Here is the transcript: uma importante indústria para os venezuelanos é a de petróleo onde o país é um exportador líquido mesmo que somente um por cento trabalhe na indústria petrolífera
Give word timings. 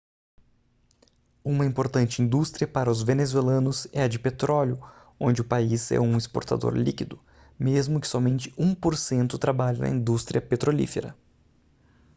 uma 1.45 1.63
importante 1.63 2.23
indústria 2.23 2.67
para 2.67 2.89
os 2.89 3.03
venezuelanos 3.03 3.87
é 3.93 4.01
a 4.01 4.07
de 4.07 4.17
petróleo 4.17 4.79
onde 5.19 5.41
o 5.41 5.45
país 5.47 5.91
é 5.91 5.99
um 5.99 6.17
exportador 6.17 6.75
líquido 6.75 7.21
mesmo 7.59 8.01
que 8.01 8.07
somente 8.07 8.51
um 8.57 8.73
por 8.73 8.97
cento 8.97 9.37
trabalhe 9.37 9.77
na 9.79 9.89
indústria 9.89 10.41
petrolífera 10.41 11.15